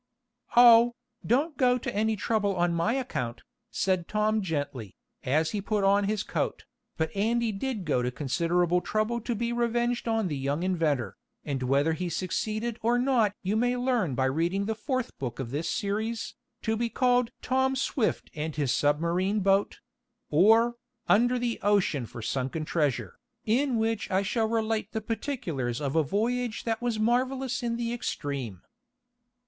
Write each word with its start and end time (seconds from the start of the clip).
"Oh, 0.57 0.95
don't 1.23 1.57
go 1.57 1.77
to 1.77 1.95
any 1.95 2.15
trouble 2.15 2.55
on 2.55 2.73
my 2.73 2.93
account," 2.95 3.43
said 3.69 4.07
Tom 4.07 4.41
gently, 4.41 4.95
as 5.23 5.51
he 5.51 5.61
put 5.61 5.83
on 5.83 6.05
his 6.05 6.23
coat. 6.23 6.65
But 6.97 7.15
Andy 7.15 7.51
did 7.51 7.85
go 7.85 8.01
to 8.01 8.09
considerable 8.09 8.81
trouble 8.81 9.21
to 9.21 9.35
be 9.35 9.53
revenged 9.53 10.07
on 10.07 10.27
the 10.27 10.35
young 10.35 10.63
inventor, 10.63 11.17
and 11.45 11.61
whether 11.61 11.93
he 11.93 12.09
succeeded 12.09 12.79
or 12.81 12.97
not 12.97 13.35
you 13.43 13.55
may 13.55 13.77
learn 13.77 14.15
by 14.15 14.25
reading 14.25 14.65
the 14.65 14.73
fourth 14.73 15.15
book 15.19 15.37
of 15.37 15.51
this 15.51 15.69
series, 15.69 16.33
to 16.63 16.75
be 16.75 16.89
called 16.89 17.29
"Tom 17.43 17.75
Swift 17.75 18.31
and 18.33 18.55
His 18.55 18.73
Submarine 18.73 19.41
Boat; 19.41 19.81
or, 20.31 20.77
Under 21.07 21.37
the 21.37 21.59
Ocean 21.61 22.07
for 22.07 22.23
Sunken 22.23 22.65
Treasure," 22.65 23.19
in 23.45 23.77
which 23.77 24.09
I 24.09 24.23
shall 24.23 24.47
relate 24.47 24.93
the 24.93 25.01
particulars 25.01 25.79
of 25.79 25.95
a 25.95 26.01
voyage 26.01 26.63
that 26.63 26.81
was 26.81 26.97
marvelous 26.97 27.61
in 27.61 27.75
the 27.77 27.93
extreme. 27.93 28.63